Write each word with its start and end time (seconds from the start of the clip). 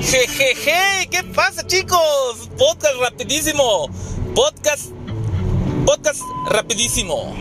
Jejeje, 0.00 1.08
¿qué 1.10 1.24
pasa 1.34 1.66
chicos? 1.66 2.48
Podcast 2.56 2.94
rapidísimo. 3.00 3.88
Podcast. 4.34 4.92
Podcast 5.84 6.20
rapidísimo. 6.48 7.34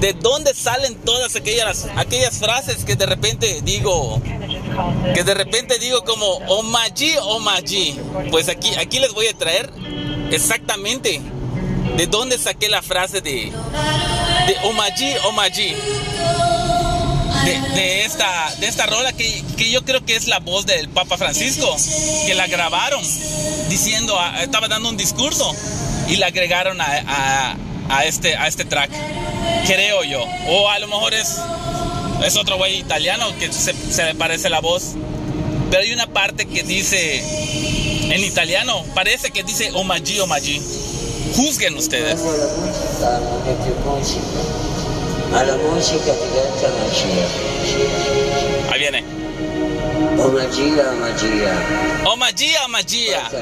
¿De 0.00 0.14
dónde 0.14 0.54
salen 0.54 0.96
todas 1.04 1.36
aquellas, 1.36 1.86
aquellas 1.96 2.38
frases 2.38 2.84
que 2.84 2.96
de 2.96 3.06
repente 3.06 3.60
digo? 3.62 4.20
Que 5.14 5.22
de 5.22 5.34
repente 5.34 5.78
digo 5.78 6.02
como 6.04 6.26
Omaji, 6.48 7.16
Omaji. 7.22 8.00
Pues 8.30 8.48
aquí, 8.48 8.74
aquí 8.76 8.98
les 8.98 9.12
voy 9.12 9.26
a 9.26 9.36
traer 9.36 9.70
exactamente 10.30 11.20
de 11.96 12.06
dónde 12.06 12.38
saqué 12.38 12.68
la 12.68 12.82
frase 12.82 13.20
de, 13.20 13.52
de 14.46 14.56
Omaji, 14.68 15.14
Omaji 15.28 15.74
de, 17.46 18.04
esta, 18.04 18.54
de 18.58 18.66
esta 18.66 18.86
rola 18.86 19.12
que, 19.12 19.42
yo 19.70 19.84
creo 19.84 20.04
que 20.04 20.16
es 20.16 20.26
la 20.26 20.40
voz 20.40 20.66
del 20.66 20.88
Papa 20.88 21.16
Francisco, 21.16 21.76
que 22.26 22.34
la 22.34 22.46
grabaron 22.46 23.02
diciendo, 23.68 24.18
estaba 24.40 24.68
dando 24.68 24.88
un 24.88 24.96
discurso 24.96 25.54
y 26.08 26.16
la 26.16 26.26
agregaron 26.26 26.78
a, 26.80 28.04
este, 28.04 28.36
a 28.36 28.48
este 28.48 28.64
track, 28.64 28.90
creo 29.66 30.04
yo. 30.04 30.24
O 30.48 30.68
a 30.68 30.78
lo 30.78 30.88
mejor 30.88 31.14
es, 31.14 31.36
es 32.24 32.36
otro 32.36 32.56
güey 32.56 32.78
italiano 32.78 33.26
que 33.38 33.52
se, 33.52 33.72
le 34.04 34.14
parece 34.14 34.50
la 34.50 34.60
voz. 34.60 34.94
Pero 35.70 35.82
hay 35.82 35.92
una 35.92 36.06
parte 36.06 36.46
que 36.46 36.62
dice, 36.62 37.22
en 38.12 38.24
italiano, 38.24 38.84
parece 38.94 39.30
que 39.30 39.42
dice 39.42 39.70
Omaggi, 39.74 40.20
Omaggi. 40.20 40.62
Juzguen 41.34 41.76
ustedes. 41.76 42.20
Alla 45.32 45.56
musica 45.56 46.12
diventa 46.12 46.68
magia. 46.78 47.26
Ahí 48.72 48.78
viene. 48.78 49.04
O 50.18 50.28
magia, 50.28 50.90
o 50.90 50.96
magia. 50.96 51.52
O 52.04 52.16
magia, 52.16 52.64
o 52.64 52.68
magia. 52.68 53.30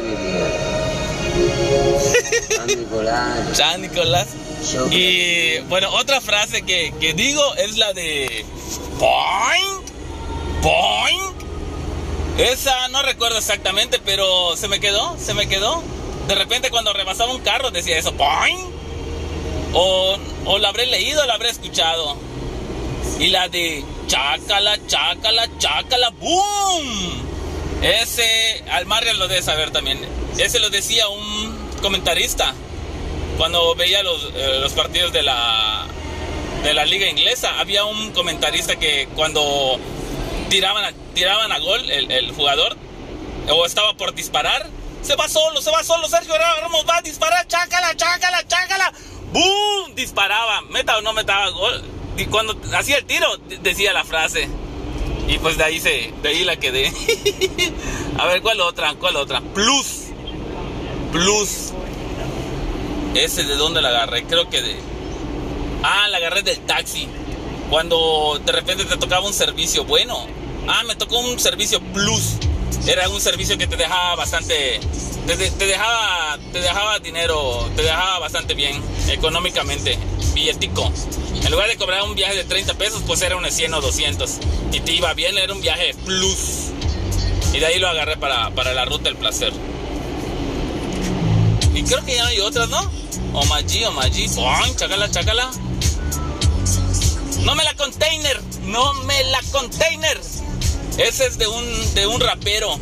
San 2.56 2.66
Nicolás. 2.66 3.56
San 3.56 3.80
Nicolás. 3.82 4.26
Y 4.90 5.58
bueno, 5.68 5.90
otra 5.90 6.20
frase 6.20 6.62
que, 6.62 6.92
que 6.98 7.12
digo 7.12 7.42
es 7.56 7.76
la 7.76 7.92
de 7.92 8.44
Point, 8.98 9.90
Point. 10.62 11.34
Esa 12.38 12.88
no 12.88 13.02
recuerdo 13.02 13.36
exactamente, 13.38 14.00
pero 14.04 14.56
se 14.56 14.66
me 14.68 14.80
quedó, 14.80 15.16
se 15.18 15.34
me 15.34 15.46
quedó. 15.48 15.82
De 16.28 16.34
repente 16.34 16.70
cuando 16.70 16.92
rebasaba 16.94 17.32
un 17.32 17.40
carro 17.42 17.70
decía 17.70 17.98
eso, 17.98 18.12
Point. 18.14 18.72
O, 19.74 20.16
o 20.44 20.58
la 20.58 20.68
habré 20.68 20.86
leído 20.86 21.24
la 21.26 21.34
habré 21.34 21.50
escuchado. 21.50 22.16
Y 23.18 23.28
la 23.28 23.48
de 23.48 23.84
chácala, 24.06 24.78
chácala, 24.86 25.48
chácala, 25.58 26.10
boom. 26.10 27.34
Ese, 27.82 28.64
al 28.70 28.86
Mario 28.86 29.12
lo 29.14 29.28
debe 29.28 29.42
saber 29.42 29.70
también. 29.70 30.00
Ese 30.38 30.58
lo 30.58 30.70
decía 30.70 31.08
un 31.08 31.70
comentarista 31.82 32.54
cuando 33.36 33.74
veía 33.74 34.02
los, 34.02 34.30
eh, 34.34 34.58
los 34.60 34.72
partidos 34.72 35.12
de 35.12 35.22
la, 35.22 35.86
de 36.62 36.74
la 36.74 36.84
liga 36.84 37.08
inglesa. 37.08 37.58
Había 37.58 37.84
un 37.84 38.12
comentarista 38.12 38.76
que 38.76 39.08
cuando 39.14 39.78
tiraban 40.48 40.84
a, 40.84 40.92
tiraban 41.14 41.52
a 41.52 41.58
gol 41.58 41.90
el, 41.90 42.10
el 42.10 42.32
jugador 42.32 42.76
o 43.50 43.66
estaba 43.66 43.94
por 43.94 44.14
disparar, 44.14 44.66
se 45.02 45.16
va 45.16 45.28
solo, 45.28 45.60
se 45.60 45.70
va 45.70 45.84
solo, 45.84 46.08
Sergio 46.08 46.34
Ramos 46.38 46.86
va 46.88 46.96
a 46.96 47.02
disparar, 47.02 47.46
chácala, 47.46 47.94
chácala, 47.94 48.42
chácala. 48.48 48.63
¡Bum! 49.34 49.94
Disparaba, 49.96 50.62
meta 50.70 50.96
o 50.96 51.00
no 51.00 51.12
metaba 51.12 51.50
gol. 51.50 51.82
Y 52.16 52.26
cuando 52.26 52.56
hacía 52.72 52.98
el 52.98 53.04
tiro, 53.04 53.26
decía 53.62 53.92
la 53.92 54.04
frase. 54.04 54.48
Y 55.26 55.38
pues 55.38 55.58
de 55.58 55.64
ahí 55.64 55.80
se, 55.80 56.12
de 56.22 56.28
ahí 56.28 56.44
la 56.44 56.56
quedé. 56.56 56.92
A 58.18 58.26
ver, 58.26 58.42
¿cuál 58.42 58.60
otra? 58.60 58.94
¿Cuál 58.94 59.16
otra? 59.16 59.40
Plus. 59.40 60.04
Plus. 61.10 61.72
Ese 63.16 63.42
de 63.42 63.56
dónde 63.56 63.82
la 63.82 63.88
agarré? 63.88 64.22
Creo 64.24 64.48
que 64.48 64.62
de. 64.62 64.76
Ah, 65.82 66.06
la 66.10 66.18
agarré 66.18 66.42
del 66.42 66.60
taxi. 66.60 67.08
Cuando 67.70 68.40
de 68.44 68.52
repente 68.52 68.84
te 68.84 68.96
tocaba 68.96 69.26
un 69.26 69.34
servicio 69.34 69.84
bueno. 69.84 70.28
Ah, 70.68 70.84
me 70.84 70.94
tocó 70.94 71.18
un 71.18 71.40
servicio 71.40 71.80
plus. 71.92 72.36
Era 72.86 73.08
un 73.08 73.20
servicio 73.20 73.58
que 73.58 73.66
te 73.66 73.76
dejaba 73.76 74.14
bastante 74.14 74.78
te, 75.26 75.66
dejaba, 75.66 76.38
te 76.52 76.60
dejaba 76.60 76.98
dinero, 76.98 77.68
te 77.74 77.82
dejaba 77.82 78.18
bastante 78.18 78.54
bien 78.54 78.80
económicamente, 79.08 79.98
billetico. 80.34 80.90
En 81.44 81.50
lugar 81.50 81.68
de 81.68 81.76
cobrar 81.76 82.02
un 82.02 82.14
viaje 82.14 82.36
de 82.36 82.44
30 82.44 82.74
pesos, 82.74 83.02
pues 83.06 83.22
era 83.22 83.36
unos 83.36 83.52
100 83.52 83.74
o 83.74 83.80
200. 83.80 84.38
Y 84.72 84.80
te 84.80 84.92
iba 84.92 85.12
bien, 85.14 85.36
era 85.38 85.52
un 85.52 85.60
viaje 85.60 85.94
plus. 86.04 86.70
Y 87.52 87.58
de 87.58 87.66
ahí 87.66 87.78
lo 87.78 87.88
agarré 87.88 88.16
para, 88.16 88.50
la 88.50 88.84
ruta 88.84 89.04
del 89.04 89.16
placer. 89.16 89.52
Y 91.74 91.82
creo 91.82 92.04
que 92.04 92.16
ya 92.16 92.26
hay 92.26 92.40
otras, 92.40 92.68
¿no? 92.68 92.90
Omaji, 93.32 93.84
Omaji, 93.84 94.28
¡pum! 94.28 94.76
Chácala, 94.76 95.10
chácala. 95.10 95.50
No 97.42 97.54
me 97.54 97.64
la 97.64 97.74
container, 97.74 98.40
no 98.62 98.94
me 99.04 99.24
la 99.24 99.40
container. 99.52 100.20
Ese 100.98 101.26
es 101.26 101.38
de 101.38 101.46
un, 101.46 101.94
de 101.94 102.06
un 102.06 102.20
rapero 102.20 102.78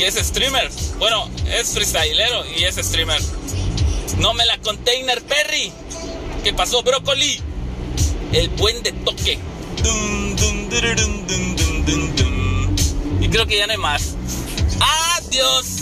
que 0.00 0.06
es 0.06 0.14
streamer. 0.14 0.66
Bueno, 0.98 1.28
es 1.58 1.74
freestylero 1.74 2.46
y 2.56 2.64
es 2.64 2.76
streamer. 2.76 3.20
No 4.16 4.32
me 4.32 4.46
la 4.46 4.56
container 4.56 5.20
Perry. 5.20 5.70
¿Qué 6.42 6.54
pasó, 6.54 6.82
brócoli? 6.82 7.38
El 8.32 8.48
buen 8.48 8.82
de 8.82 8.92
toque. 8.92 9.38
y 13.20 13.28
creo 13.28 13.46
que 13.46 13.58
ya 13.58 13.66
no 13.66 13.72
hay 13.72 13.78
más. 13.78 14.14
Adiós. 15.18 15.79